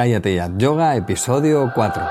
[0.00, 2.02] Cállate Yoga, episodio 4.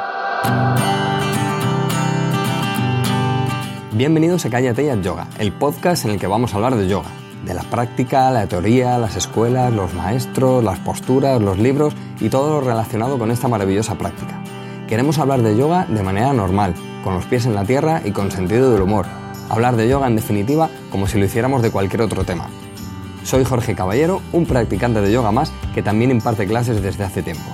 [3.93, 7.09] Bienvenidos a Cállate Yoga, el podcast en el que vamos a hablar de yoga,
[7.43, 12.61] de la práctica, la teoría, las escuelas, los maestros, las posturas, los libros y todo
[12.61, 14.39] lo relacionado con esta maravillosa práctica.
[14.87, 18.29] Queremos hablar de yoga de manera normal, con los pies en la tierra y con
[18.29, 19.07] sentido del humor.
[19.49, 22.49] Hablar de yoga en definitiva como si lo hiciéramos de cualquier otro tema.
[23.23, 27.49] Soy Jorge Caballero, un practicante de yoga más que también imparte clases desde hace tiempo.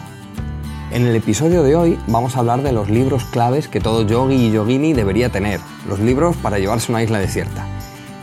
[0.95, 4.35] En el episodio de hoy vamos a hablar de los libros claves que todo yogi
[4.35, 7.67] y yogini debería tener, los libros para llevarse una isla desierta.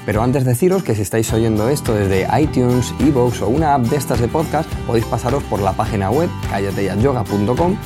[0.07, 3.97] Pero antes deciros que si estáis oyendo esto desde iTunes, Evox o una app de
[3.97, 7.77] estas de podcast, podéis pasaros por la página web callateyayoga.com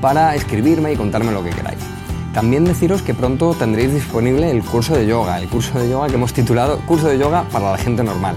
[0.00, 1.80] para escribirme y contarme lo que queráis.
[2.32, 6.14] También deciros que pronto tendréis disponible el curso de yoga, el curso de yoga que
[6.14, 8.36] hemos titulado Curso de Yoga para la gente normal.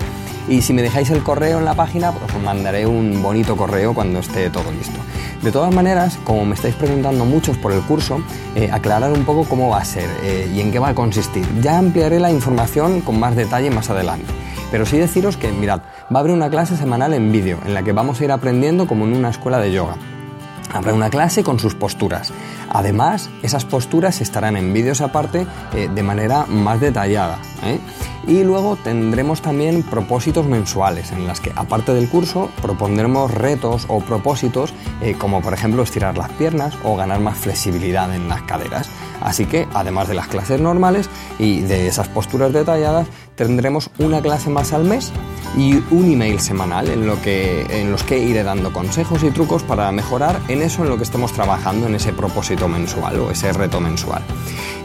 [0.49, 3.93] Y si me dejáis el correo en la página, pues os mandaré un bonito correo
[3.93, 4.99] cuando esté todo listo.
[5.41, 8.21] De todas maneras, como me estáis preguntando muchos por el curso,
[8.55, 11.43] eh, aclarar un poco cómo va a ser eh, y en qué va a consistir.
[11.61, 14.31] Ya ampliaré la información con más detalle más adelante.
[14.69, 15.81] Pero sí deciros que, mirad,
[16.13, 18.85] va a haber una clase semanal en vídeo en la que vamos a ir aprendiendo
[18.85, 19.95] como en una escuela de yoga.
[20.73, 22.31] Habrá una clase con sus posturas.
[22.69, 27.39] Además, esas posturas estarán en vídeos aparte eh, de manera más detallada.
[27.63, 27.79] ¿eh?
[28.27, 33.99] Y luego tendremos también propósitos mensuales en las que, aparte del curso, propondremos retos o
[33.99, 38.89] propósitos eh, como por ejemplo estirar las piernas o ganar más flexibilidad en las caderas.
[39.21, 44.49] Así que, además de las clases normales y de esas posturas detalladas, tendremos una clase
[44.49, 45.11] más al mes
[45.55, 49.63] y un email semanal en, lo que, en los que iré dando consejos y trucos
[49.63, 53.51] para mejorar en eso en lo que estemos trabajando, en ese propósito mensual o ese
[53.53, 54.23] reto mensual.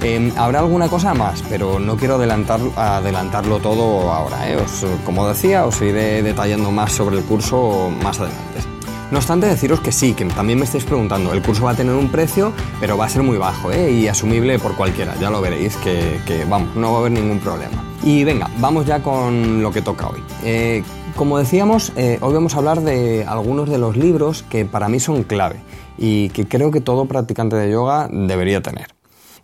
[0.02, 4.50] Em, habrá alguna cosa más, pero no quiero adelantar, adelantarlo todo ahora.
[4.50, 4.56] ¿eh?
[5.04, 8.75] como decía, os iré detallando más sobre el curso más adelante.
[9.10, 11.94] No obstante, deciros que sí, que también me estáis preguntando, el curso va a tener
[11.94, 13.92] un precio, pero va a ser muy bajo ¿eh?
[13.92, 17.38] y asumible por cualquiera, ya lo veréis, que, que, vamos, no va a haber ningún
[17.38, 17.84] problema.
[18.02, 20.20] Y venga, vamos ya con lo que toca hoy.
[20.44, 20.82] Eh,
[21.14, 24.98] como decíamos, eh, hoy vamos a hablar de algunos de los libros que para mí
[24.98, 25.56] son clave
[25.96, 28.88] y que creo que todo practicante de yoga debería tener.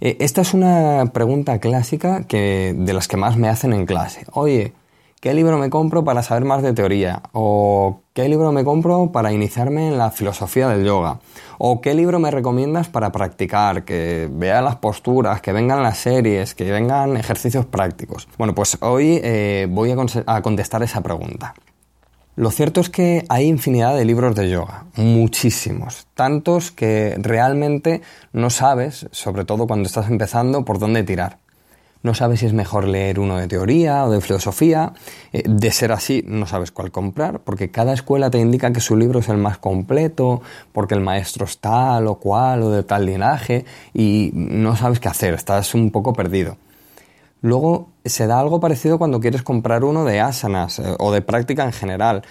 [0.00, 4.26] Eh, esta es una pregunta clásica que, de las que más me hacen en clase.
[4.32, 4.72] Oye,
[5.22, 7.22] ¿qué libro me compro para saber más de teoría?
[7.30, 11.20] ¿O qué libro me compro para iniciarme en la filosofía del yoga?
[11.58, 13.84] ¿O qué libro me recomiendas para practicar?
[13.84, 18.26] Que vea las posturas, que vengan las series, que vengan ejercicios prácticos.
[18.36, 19.96] Bueno, pues hoy eh, voy a,
[20.26, 21.54] a contestar esa pregunta.
[22.34, 28.02] Lo cierto es que hay infinidad de libros de yoga, muchísimos, tantos que realmente
[28.32, 31.41] no sabes, sobre todo cuando estás empezando, por dónde tirar.
[32.02, 34.92] No sabes si es mejor leer uno de teoría o de filosofía.
[35.32, 38.96] Eh, de ser así, no sabes cuál comprar, porque cada escuela te indica que su
[38.96, 40.42] libro es el más completo,
[40.72, 43.64] porque el maestro es tal o cual o de tal linaje,
[43.94, 46.56] y no sabes qué hacer, estás un poco perdido.
[47.40, 51.64] Luego se da algo parecido cuando quieres comprar uno de asanas eh, o de práctica
[51.64, 52.22] en general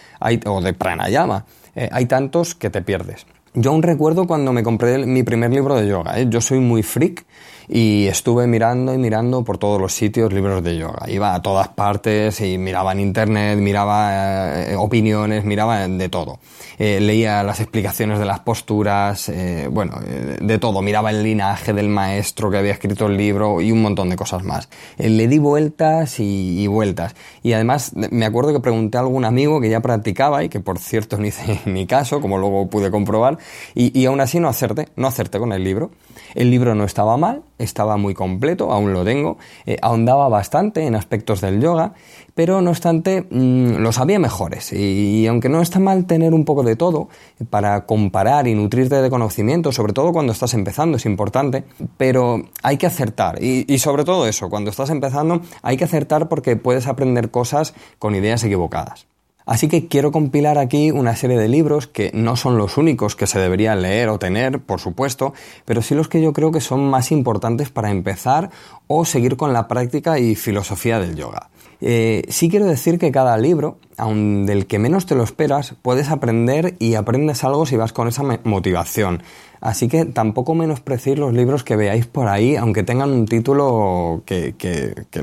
[0.45, 1.45] o de pranayama.
[1.75, 3.25] Eh, hay tantos que te pierdes.
[3.53, 6.17] Yo aún recuerdo cuando me compré mi primer libro de yoga.
[6.21, 7.25] Yo soy muy freak
[7.67, 11.09] y estuve mirando y mirando por todos los sitios libros de yoga.
[11.09, 16.39] Iba a todas partes y miraba en internet, miraba eh, opiniones, miraba de todo.
[16.77, 20.81] Eh, leía las explicaciones de las posturas, eh, bueno, de todo.
[20.81, 24.43] Miraba el linaje del maestro que había escrito el libro y un montón de cosas
[24.43, 24.69] más.
[24.97, 27.15] le di vueltas y, vueltas.
[27.43, 30.79] Y además me acuerdo que pregunté a algún amigo que ya practicaba y que por
[30.79, 33.37] cierto no hice ni caso, como luego pude comprobar,
[33.75, 35.91] y, y aún así no acerté, no acerté con el libro.
[36.33, 40.95] El libro no estaba mal, estaba muy completo, aún lo tengo, eh, ahondaba bastante en
[40.95, 41.93] aspectos del yoga,
[42.33, 44.73] pero no obstante mm, los había mejores.
[44.73, 47.09] Y, aunque no está mal tener un poco de todo
[47.49, 51.63] para comparar y nutrirte de conocimiento, sobre todo cuando estás empezando, es importante,
[51.97, 53.41] pero hay que acertar.
[53.43, 57.73] Y, y sobre todo eso, cuando estás empezando, hay que acertar porque puedes aprender cosas
[57.99, 59.10] con ideas equivocadas.
[59.45, 63.27] Así que quiero compilar aquí una serie de libros que no son los únicos que
[63.27, 65.33] se deberían leer o tener, por supuesto,
[65.65, 68.49] pero sí los que yo creo que son más importantes para empezar
[68.87, 71.49] o seguir con la práctica y filosofía del yoga.
[71.83, 76.09] Eh, sí quiero decir que cada libro, aun del que menos te lo esperas, puedes
[76.09, 79.23] aprender y aprendes algo si vas con esa motivación.
[79.61, 84.55] Así que tampoco menospreciéis los libros que veáis por ahí, aunque tengan un título que,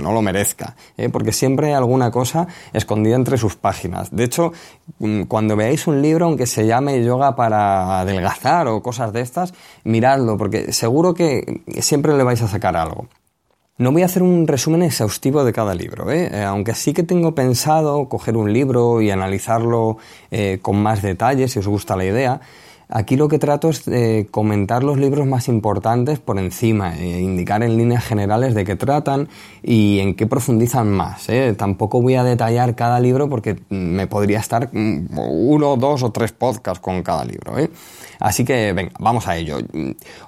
[0.00, 1.08] no lo merezca, ¿eh?
[1.08, 4.14] porque siempre hay alguna cosa escondida entre sus páginas.
[4.14, 4.52] De hecho,
[5.00, 9.54] mm, cuando veáis un libro, aunque se llame Yoga para adelgazar o cosas de estas,
[9.82, 13.08] miradlo, porque seguro que siempre le vais a sacar algo.
[13.76, 16.30] No voy a hacer un resumen exhaustivo de cada libro, ¿eh?
[16.32, 19.98] Eh, aunque sí que tengo pensado coger un libro y analizarlo
[20.62, 22.40] con más detalle, si os gusta la idea.
[22.90, 27.62] Aquí lo que trato es de comentar los libros más importantes por encima, e indicar
[27.62, 29.28] en líneas generales de qué tratan
[29.62, 31.28] y en qué profundizan más.
[31.28, 31.54] ¿eh?
[31.56, 36.32] Tampoco voy a detallar cada libro porque me podría estar mm, uno, dos o tres
[36.32, 37.58] podcasts con cada libro.
[37.58, 37.68] ¿eh?
[38.20, 39.58] Así que venga, vamos a ello.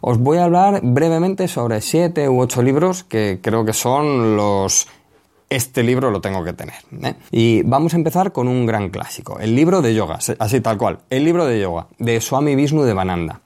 [0.03, 4.87] Os voy a hablar brevemente sobre siete u ocho libros que creo que son los
[5.51, 6.77] este libro lo tengo que tener.
[7.03, 7.15] ¿eh?
[7.33, 11.01] Y vamos a empezar con un gran clásico, el libro de yoga, así tal cual,
[11.11, 13.41] el libro de yoga, de Swami Vishnu de Bananda.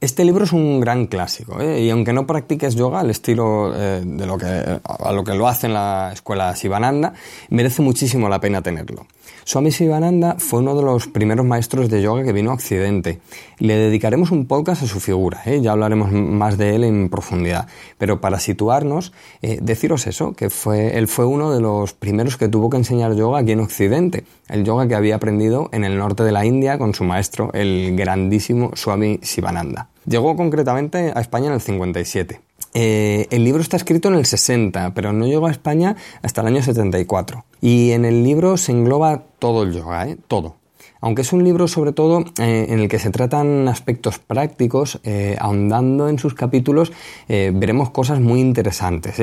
[0.00, 1.80] Este libro es un gran clásico, ¿eh?
[1.80, 5.46] y aunque no practiques yoga al estilo eh, de lo que, a lo que lo
[5.46, 7.12] hace en la escuela Sivananda,
[7.50, 9.06] merece muchísimo la pena tenerlo.
[9.44, 13.20] Swami Sivananda fue uno de los primeros maestros de yoga que vino a Occidente.
[13.58, 15.60] Le dedicaremos un podcast a su figura, ¿eh?
[15.60, 17.66] ya hablaremos más de él en profundidad.
[17.98, 19.12] Pero para situarnos,
[19.42, 23.14] eh, deciros eso, que fue, él fue uno de los primeros que tuvo que enseñar
[23.14, 26.78] yoga aquí en Occidente, el yoga que había aprendido en el norte de la India
[26.78, 29.88] con su maestro, el grandísimo Swami Sivananda.
[30.06, 32.40] Llegó concretamente a España en el 57.
[32.74, 36.48] Eh, el libro está escrito en el 60, pero no llegó a España hasta el
[36.48, 37.44] año 74.
[37.60, 40.16] Y en el libro se engloba todo el yoga, ¿eh?
[40.26, 40.56] todo.
[41.00, 45.00] Aunque es un libro sobre todo eh, en el que se tratan aspectos prácticos,
[45.38, 46.92] ahondando en sus capítulos
[47.26, 49.16] veremos cosas muy interesantes,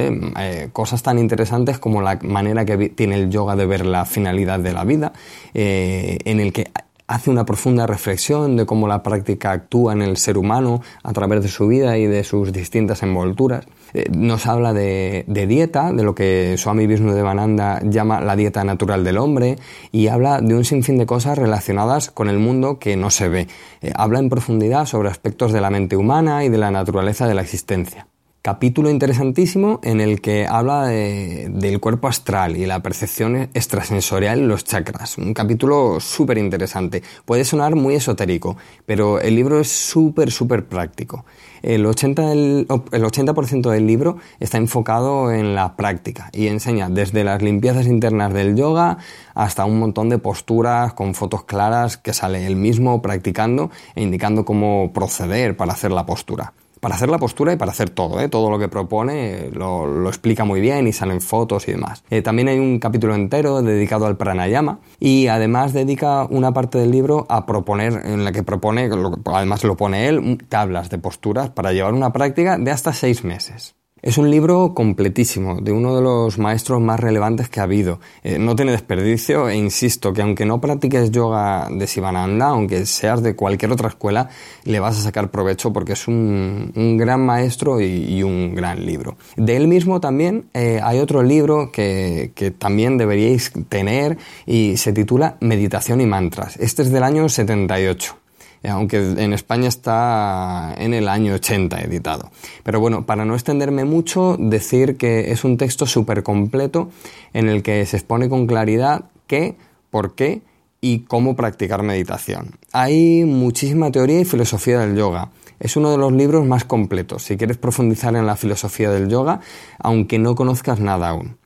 [0.74, 4.74] cosas tan interesantes como la manera que tiene el yoga de ver la finalidad de
[4.74, 5.14] la vida,
[5.54, 6.70] en el que
[7.10, 11.42] hace una profunda reflexión de cómo la práctica actúa en el ser humano a través
[11.42, 13.66] de su vida y de sus distintas envolturas.
[13.96, 19.04] Eh, nos habla de, dieta, de lo que Swami Vishnu Devananda llama la dieta natural
[19.04, 19.58] del hombre,
[19.92, 23.48] y habla de un sinfín de cosas relacionadas con el mundo que no se ve.
[23.82, 27.34] Eh, habla en profundidad sobre aspectos de la mente humana y de la naturaleza de
[27.34, 28.06] la existencia
[28.42, 34.64] capítulo interesantísimo en el que habla del cuerpo astral y la percepción extrasensorial en los
[34.64, 35.18] chakras.
[35.18, 37.04] Un capítulo súper interesante.
[37.26, 38.56] Puede sonar muy esotérico,
[38.86, 41.26] pero el libro es súper, súper práctico.
[41.62, 47.26] El 80%, del, el 80 del libro está enfocado en la práctica y enseña desde
[47.26, 49.00] las limpiezas internas del yoga
[49.34, 54.46] hasta un montón de posturas con fotos claras que sale él mismo practicando e indicando
[54.46, 58.30] cómo proceder para hacer la postura para hacer la postura y para hacer todo, ¿eh?
[58.30, 62.04] todo lo que propone lo, explica muy bien y salen fotos y demás.
[62.10, 66.92] Eh, también hay un capítulo entero dedicado al pranayama y además dedica una parte del
[66.92, 68.90] libro a proponer, en la que propone,
[69.26, 73.79] además lo pone él, tablas de posturas para llevar una práctica de hasta seis meses.
[74.02, 78.00] Es un libro completísimo, de uno de los maestros más relevantes que ha habido.
[78.24, 83.22] Eh, no tiene desperdicio e insisto que aunque no practiques yoga de Sivananda, aunque seas
[83.22, 84.30] de cualquier otra escuela,
[84.64, 89.18] le vas a sacar provecho porque es un, gran maestro y, un gran libro.
[89.36, 94.94] De él mismo también eh, hay otro libro que, que también deberíais tener y se
[94.94, 96.56] titula Meditación y Mantras.
[96.58, 98.16] Este es del año 78.
[98.64, 102.30] Eh, aunque en España está en el año 80 editado.
[102.64, 106.90] Pero bueno, para no extenderme mucho, decir que es un texto súper completo
[107.34, 109.56] en el que se expone con claridad qué,
[109.90, 110.42] por qué
[110.82, 112.58] y cómo practicar meditación.
[112.72, 115.30] Hay muchísima teoría y filosofía del yoga.
[115.60, 119.42] Es uno de los libros más completos si quieres profundizar en la filosofía del yoga,
[119.78, 121.38] aunque no conozcas nada aún.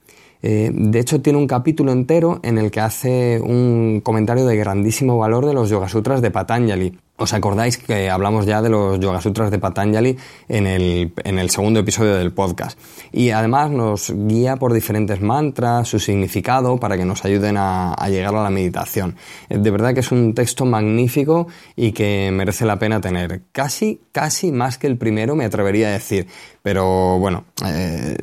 [0.44, 5.18] Eh, de hecho, tiene un capítulo entero en el que hace un comentario de grandísimo
[5.18, 7.00] valor de los Yoga Sutras de Patanjali.
[7.16, 11.52] ¿Os acordáis que hablamos ya de los Yoga Sutras de Patanjali en el, en el,
[11.52, 12.76] segundo episodio del podcast?
[13.12, 18.34] Y además nos guía por diferentes mantras, su significado, para que nos ayuden a, llegar
[18.34, 19.16] a la meditación.
[19.48, 23.44] Eh, de verdad que es un texto magnífico y que merece la pena tener.
[23.52, 26.26] Casi, casi más que el primero, me atrevería a decir.
[26.64, 28.18] Pero bueno, eh,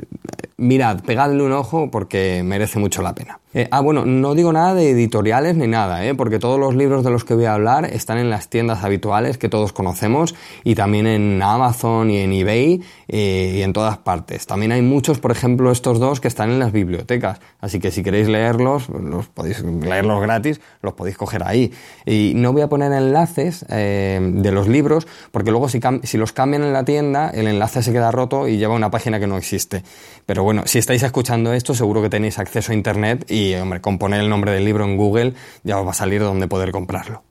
[0.57, 3.39] mirad, pegadle un ojo porque merece mucho la pena.
[3.53, 6.15] Eh, ah, bueno, no digo nada de editoriales ni nada, ¿eh?
[6.15, 9.39] porque todos los libros de los que voy a hablar están en las tiendas habituales
[9.39, 10.35] que todos conocemos
[10.65, 14.47] y también en Amazon y en eBay eh, y en todas partes.
[14.47, 18.03] También hay muchos, por ejemplo, estos dos que están en las bibliotecas, así que si
[18.03, 21.73] queréis leerlos, los podéis leerlos gratis, los podéis coger ahí.
[22.07, 26.33] Y no voy a poner enlaces eh, de los libros, porque luego si, si los
[26.33, 29.37] cambian en la tienda, el enlace se queda roto y lleva una página que no
[29.37, 29.83] existe.
[30.27, 33.99] Pero bueno, si estáis escuchando esto, seguro que tenéis acceso a internet y, hombre, con
[33.99, 37.30] poner el nombre del libro en Google ya os va a salir donde poder comprarlo.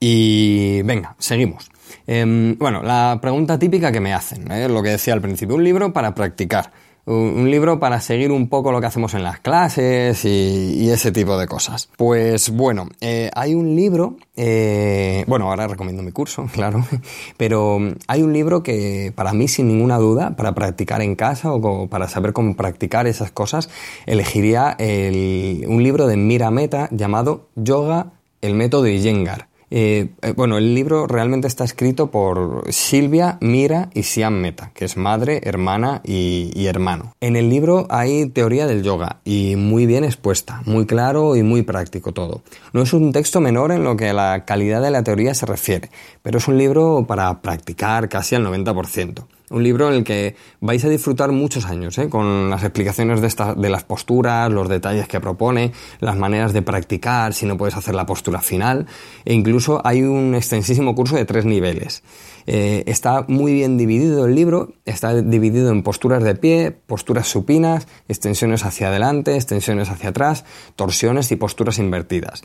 [0.00, 1.70] Y venga, seguimos.
[2.06, 4.68] Em, bueno, la pregunta típica que me hacen, ¿eh?
[4.68, 6.72] lo que decía al principio, un libro para practicar
[7.06, 11.38] un libro para seguir un poco lo que hacemos en las clases y, ese tipo
[11.38, 11.88] de cosas.
[11.96, 16.84] Pues bueno, eh, hay un libro, eh, bueno, ahora recomiendo mi curso, claro,
[17.36, 21.88] pero hay un libro que para mí sin ninguna duda, para practicar en casa o
[21.88, 23.70] para saber cómo practicar esas cosas,
[24.06, 29.49] elegiría un libro de Mira Meta llamado Yoga, el método Iyengar.
[29.70, 34.84] Eh, eh, bueno, el libro realmente está escrito por Silvia, Mira y Siam Meta, que
[34.84, 37.14] es madre, hermana y, y, hermano.
[37.20, 41.62] En el libro hay teoría del yoga y muy bien expuesta, muy claro y muy
[41.62, 42.42] práctico todo.
[42.72, 45.46] No es un texto menor en lo que a la calidad de la teoría se
[45.46, 45.90] refiere,
[46.22, 49.24] pero es un libro para practicar casi al 90%.
[49.50, 52.08] Un libro en el que vais a disfrutar muchos años, ¿eh?
[52.08, 57.34] con las explicaciones de, de las posturas, los detalles que propone, las maneras de practicar,
[57.34, 58.86] si no puedes hacer la postura final,
[59.24, 62.04] e incluso hay un extensísimo curso de tres niveles.
[62.46, 67.86] Eh, está muy bien dividido el libro, está dividido en posturas de pie, posturas supinas,
[68.08, 70.44] extensiones hacia adelante, extensiones hacia atrás,
[70.76, 72.42] torsiones y posturas invertidas.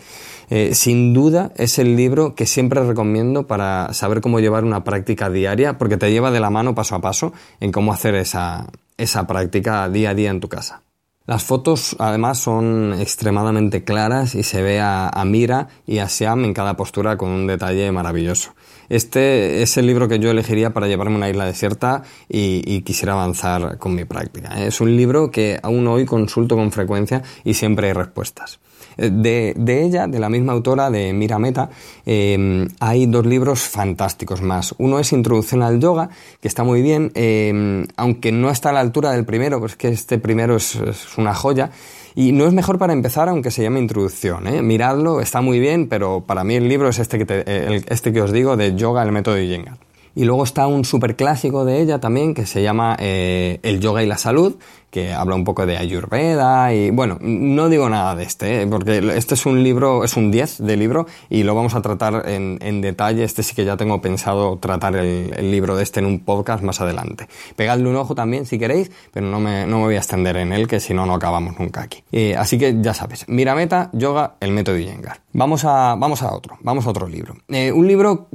[0.49, 5.29] Eh, sin duda es el libro que siempre recomiendo para saber cómo llevar una práctica
[5.29, 9.27] diaria, porque te lleva de la mano paso a paso en cómo hacer esa, esa
[9.27, 10.81] práctica día a día en tu casa.
[11.27, 16.53] Las fotos además son extremadamente claras y se ve a, Mira y a Siam en
[16.53, 18.53] cada postura con un detalle maravilloso.
[18.89, 23.13] Este es el libro que yo elegiría para llevarme a una isla desierta y, quisiera
[23.13, 24.63] avanzar con mi práctica.
[24.63, 28.59] Es un libro que aún hoy consulto con frecuencia y siempre hay respuestas.
[28.97, 31.69] Eh, de, ella, de la misma autora, de Mira Meta,
[32.05, 34.73] eh, hay dos libros fantásticos más.
[34.77, 36.09] Uno es Introducción al Yoga,
[36.41, 39.89] que está muy bien, eh, aunque no está a la altura del primero, pues que
[39.89, 40.77] este primero es,
[41.17, 41.71] una joya.
[42.15, 44.47] Y no es mejor para empezar, aunque se llame introducción.
[44.47, 44.61] ¿eh?
[44.61, 48.31] Miradlo, está muy bien, pero para mí el libro es este que, este que os
[48.31, 49.77] digo, de Yoga, el método Iyengar.
[50.15, 54.17] Y luego está un superclásico de ella también que se llama El Yoga y la
[54.17, 54.55] Salud,
[54.95, 58.67] que habla un poco de Ayurveda y bueno, no digo nada de este, ¿eh?
[58.67, 62.23] porque este es un libro, es un 10 de libro y lo vamos a tratar
[62.29, 63.25] en, detalle.
[63.25, 66.79] Este sí que ya tengo pensado tratar el, libro de este en un podcast más
[66.79, 67.27] adelante.
[67.57, 70.53] Pegadle un ojo también si queréis, pero no me, no me voy a extender en
[70.53, 72.01] él, que si no, no acabamos nunca aquí.
[72.13, 75.24] Eh, así que ya sabes, mira meta, yoga, el método Iyengar.
[75.37, 77.35] Vamos a, vamos a otro, vamos a otro libro.
[77.49, 78.29] Eh, un libro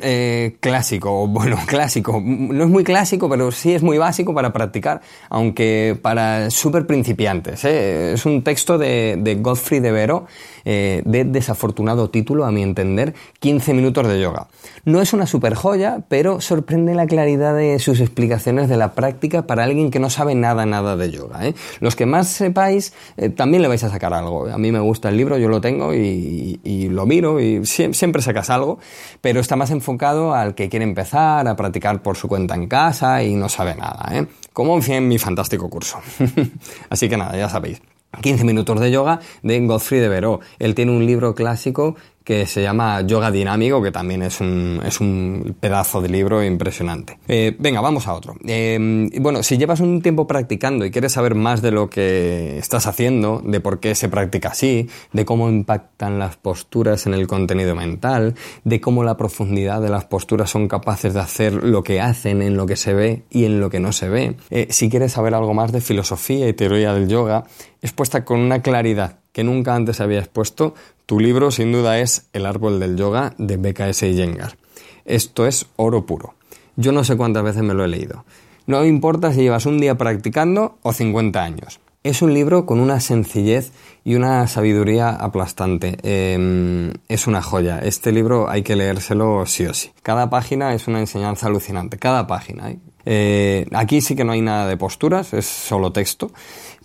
[0.61, 5.99] clásico, bueno, clásico, no es muy clásico, pero sí es muy básico para practicar, aunque
[6.03, 7.65] para súper principiantes.
[7.65, 8.13] ¿eh?
[8.13, 10.27] Es un texto de, de Godfrey de Vero,
[10.67, 14.49] eh, de desafortunado título, a mi entender, 15 minutos de yoga.
[14.85, 19.47] No es una super joya, pero sorprende la claridad de sus explicaciones de la práctica
[19.47, 21.47] para alguien que no sabe nada, nada de yoga.
[21.47, 21.55] ¿eh?
[21.81, 22.93] Los que más sepáis,
[23.37, 24.47] también le vais a sacar algo.
[24.47, 28.23] A mí me gusta el libro, yo lo tengo y, y lo miro y siempre
[28.23, 28.79] sacas algo,
[29.21, 33.23] pero está más enfocado al que quiere empezar a practicar por su cuenta en casa
[33.23, 34.09] y no sabe nada.
[34.13, 34.27] ¿eh?
[34.53, 35.99] Como en mi fantástico curso.
[36.91, 37.81] Así que nada, ya sabéis.
[38.21, 40.41] 15 minutos de yoga de Godfrey de Veró.
[40.59, 45.01] Él tiene un libro clásico que se llama Yoga Dinámico, que también es un, es
[45.01, 47.19] un pedazo de libro impresionante.
[47.27, 48.37] Eh, venga, vamos a otro.
[48.47, 52.87] Eh, bueno, si llevas un tiempo practicando y quieres saber más de lo que estás
[52.87, 57.75] haciendo, de por qué se practica así, de cómo impactan las posturas en el contenido
[57.75, 58.35] mental,
[58.65, 62.57] de cómo la profundidad de las posturas son capaces de hacer lo que hacen en
[62.57, 65.35] lo que se ve y en lo que no se ve, eh, si quieres saber
[65.35, 67.45] algo más de filosofía y teoría del yoga,
[67.83, 70.75] expuesta con una claridad que nunca antes había expuesto,
[71.11, 74.57] tu libro sin duda es El árbol del yoga de BKS Iyengar.
[75.05, 76.35] Esto es oro puro.
[76.77, 78.25] Yo no sé cuántas veces me lo he leído.
[78.69, 81.81] No importa si llevas un día practicando o 50 años.
[82.05, 83.73] Es un libro con una sencillez
[84.05, 85.99] y una sabiduría aplastante.
[86.05, 87.81] Em, es una joya.
[87.81, 89.91] Este libro hay que leérselo sí o sí.
[90.05, 91.99] Cada página es una enseñanza alucinante.
[91.99, 92.71] Cada página.
[92.71, 92.79] ¿eh?
[93.05, 96.31] Eh, aquí sí que no hay nada de posturas, es solo texto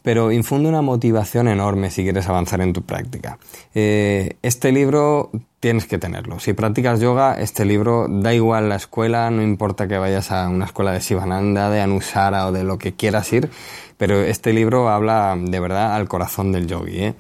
[0.06, 3.40] pero infunde una motivación enorme si quieres avanzar en tu práctica.
[3.74, 6.40] Eh, este libro tienes que tenerlo.
[6.40, 10.66] Si practicas yoga, este libro da igual la escuela, no importa que vayas a una
[10.66, 13.50] escuela de Sivananda, de Anusara o de lo que quieras ir,
[13.98, 17.00] pero este libro habla de verdad al corazón del yogi.
[17.00, 17.14] ¿eh?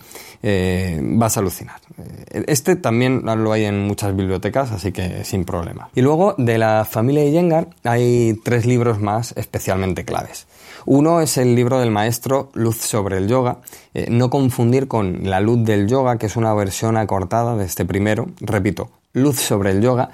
[0.48, 1.82] Eh, vas a alucinar.
[2.30, 5.90] Este también lo hay en muchas bibliotecas, así que sin problema.
[5.96, 10.46] Y luego de la familia Iyengar hay tres libros más especialmente claves.
[10.86, 13.58] Uno es el libro del maestro Luz sobre el yoga,
[13.96, 17.84] eh, no confundir con La luz del yoga, que es una versión acortada de este
[17.84, 20.12] primero, repito, Luz sobre el yoga,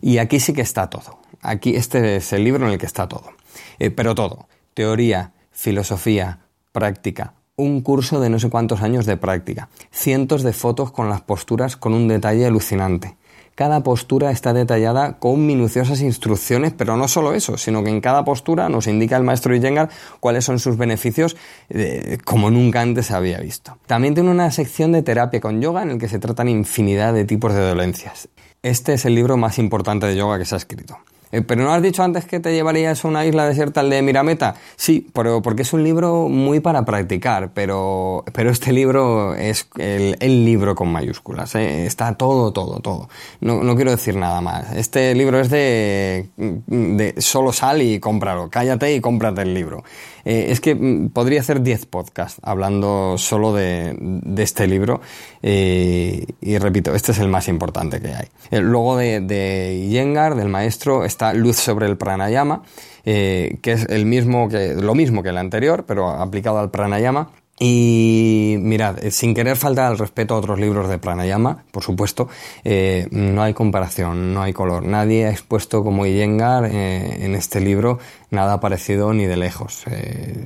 [0.00, 1.18] y aquí sí que está todo.
[1.42, 3.34] Aquí este es el libro en el que está todo.
[3.78, 6.38] Eh, pero todo, teoría, filosofía,
[6.72, 11.20] práctica, un curso de no sé cuántos años de práctica, cientos de fotos con las
[11.20, 13.16] posturas con un detalle alucinante.
[13.54, 18.24] Cada postura está detallada con minuciosas instrucciones, pero no solo eso, sino que en cada
[18.24, 21.36] postura nos indica el maestro Iyengar cuáles son sus beneficios
[21.68, 23.78] eh, como nunca antes había visto.
[23.86, 27.24] También tiene una sección de terapia con yoga en el que se tratan infinidad de
[27.24, 28.28] tipos de dolencias.
[28.64, 30.98] Este es el libro más importante de yoga que se ha escrito.
[31.34, 34.02] Eh, pero ¿no has dicho antes que te llevarías a una isla desierta al de
[34.02, 34.54] Mirameta?
[34.76, 40.44] Sí, pero porque es un libro muy para practicar, pero, pero este libro es el,
[40.44, 41.56] libro con mayúsculas.
[41.56, 41.86] ¿eh?
[41.86, 43.08] Está todo, todo, todo.
[43.40, 44.76] No, no, quiero decir nada más.
[44.76, 48.48] Este libro es de, de solo sal y cómpralo.
[48.48, 49.82] Cállate y cómprate el libro.
[50.24, 53.96] Eh, es que mm, podría hacer 10 podcasts hablando solo de,
[54.36, 55.00] este libro.
[55.42, 58.60] Eh, y repito, este es el más importante que hay.
[58.60, 62.62] luego de, de Yengar, del maestro, está Luz sobre el pranayama,
[63.04, 67.30] eh, que es el mismo que, lo mismo que el anterior, pero aplicado al pranayama.
[67.58, 72.28] Y mirad, eh, sin querer faltar al respeto a otros libros de pranayama, por supuesto,
[72.64, 74.84] eh, no hay comparación, no hay color.
[74.84, 79.84] Nadie ha expuesto como Iyengar eh, en este libro nada parecido ni de lejos.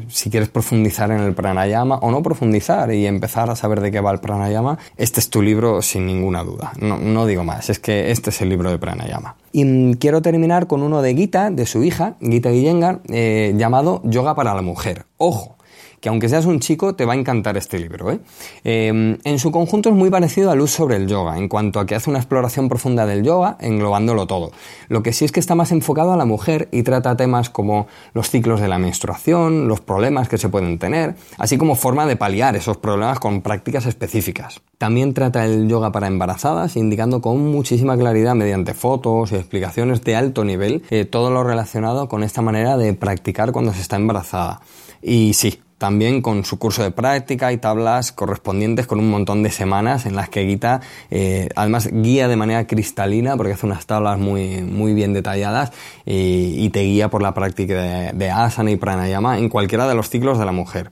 [0.08, 4.00] si quieres profundizar en el pranayama o no profundizar y empezar a saber de qué
[4.00, 6.72] va el pranayama, este es tu libro sin ninguna duda.
[6.78, 9.36] No, no digo más, es que este es el libro de pranayama.
[9.52, 14.34] Y mm, quiero terminar con uno de Gita, de su hija, Gita Iyengar, llamado Yoga
[14.34, 15.06] para la mujer.
[15.16, 15.57] Ojo
[16.00, 18.10] que aunque seas un chico te va a encantar este libro.
[18.10, 18.20] ¿eh?
[18.64, 21.86] Em, en su conjunto es muy parecido a Luz sobre el yoga, en cuanto a
[21.86, 24.52] que hace una exploración profunda del yoga, englobándolo todo.
[24.88, 27.86] Lo que sí es que está más enfocado a la mujer y trata temas como
[28.14, 32.16] los ciclos de la menstruación, los problemas que se pueden tener, así como forma de
[32.16, 34.60] paliar esos problemas con prácticas específicas.
[34.78, 40.16] También trata el yoga para embarazadas, indicando con muchísima claridad mediante fotos y explicaciones de
[40.16, 44.60] alto nivel eh, todo lo relacionado con esta manera de practicar cuando se está embarazada.
[45.02, 49.50] Y sí, también con su curso de práctica y tablas correspondientes con un montón de
[49.50, 50.80] semanas en las que Guita
[51.10, 55.72] eh, además guía de manera cristalina porque hace unas tablas muy, muy bien detalladas
[56.04, 60.38] y, te guía por la práctica de asana y pranayama en cualquiera de los ciclos
[60.38, 60.90] de la mujer.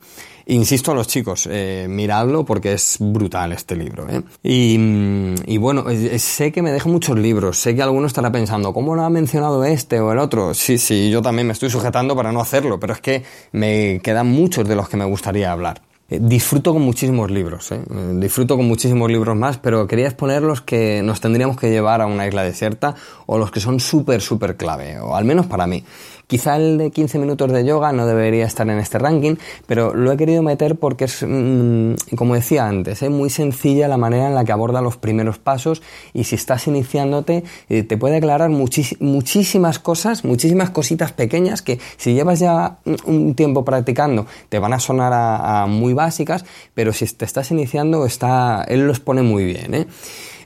[0.49, 4.09] Insisto a los chicos, eh, miradlo porque es brutal este libro.
[4.09, 4.23] ¿eh?
[4.45, 5.85] Y, mm, y, bueno,
[6.19, 9.65] sé que me dejo muchos libros, sé que alguno estará pensando, ¿cómo lo ha mencionado
[9.65, 10.55] este o el otro?
[10.55, 14.29] Sí, sí, yo también me estoy sujetando para no hacerlo, pero es que me quedan
[14.29, 15.83] muchos de los que me gustaría hablar.
[16.09, 17.81] Eh, disfruto con muchísimos libros, ¿eh?
[17.91, 18.13] ¿eh?
[18.15, 22.07] disfruto con muchísimos libros más, pero quería exponer los que nos tendríamos que llevar a
[22.07, 22.95] una isla desierta
[23.27, 25.83] o los que son súper, súper clave, o al menos para mí.
[26.27, 30.11] Quizá el de 15 minutos de yoga no debería estar en este ranking, pero lo
[30.11, 34.35] he querido meter porque es, mm, como decía antes, es muy sencilla la manera en
[34.35, 39.79] la que aborda los primeros pasos y si estás iniciándote eh, te puede aclarar muchísimas
[39.79, 45.13] cosas, muchísimas cositas pequeñas que si llevas ya un tiempo practicando te van a sonar
[45.15, 49.75] a, muy básicas, pero si te estás iniciando está, él los pone muy bien.
[49.75, 49.87] ¿eh?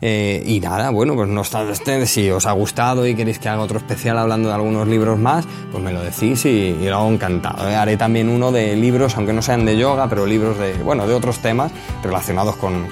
[0.02, 3.60] Eh, y nada, bueno, pues no obstante, si os ha gustado y queréis que haga
[3.60, 7.68] otro especial hablando de algunos libros más, pues me lo decís y, lo hago encantado.
[7.68, 7.76] ¿eh?
[7.76, 11.12] Haré también uno de libros, aunque no sean de yoga, pero libros de, bueno, de
[11.12, 11.70] otros temas
[12.02, 12.88] relacionados con,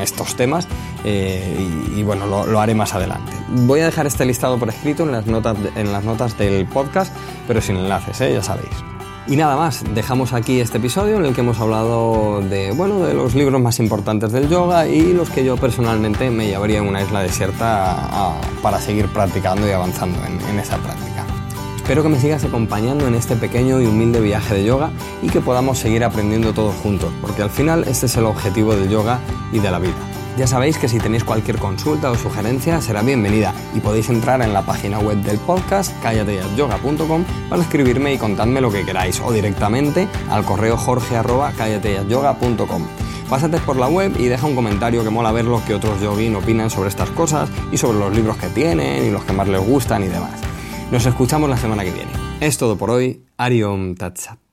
[0.00, 0.68] estos temas.
[1.04, 3.32] Y, bueno, lo, haré más adelante.
[3.48, 7.14] Voy a dejar este listado por escrito en las notas, en las notas del podcast,
[7.46, 8.93] pero sin enlaces, ya sabéis.
[9.26, 13.14] Y nada más, dejamos aquí este episodio en el que hemos hablado de, bueno, de
[13.14, 17.00] los libros más importantes del yoga y los que yo personalmente me llevaría en una
[17.00, 21.24] isla desierta para seguir practicando y avanzando en, en esa práctica.
[21.76, 24.90] Espero que me sigas acompañando en este pequeño y humilde viaje de yoga
[25.22, 28.90] y que podamos seguir aprendiendo todos juntos, porque al final este es el objetivo del
[28.90, 29.20] yoga
[29.52, 29.94] y de la vida.
[30.36, 34.52] Ya sabéis que si tenéis cualquier consulta o sugerencia será bienvenida y podéis entrar en
[34.52, 40.08] la página web del podcast callateyayoga.com para escribirme y contadme lo que queráis o directamente
[40.30, 41.14] al correo jorge
[43.30, 46.34] Pásate por la web y deja un comentario que mola ver lo que otros yogin
[46.34, 49.60] opinan sobre estas cosas y sobre los libros que tienen y los que más les
[49.60, 50.40] gustan y demás.
[50.90, 52.10] Nos escuchamos la semana que viene.
[52.40, 53.22] Es todo por hoy.
[53.38, 54.43] Ariom Tatsat.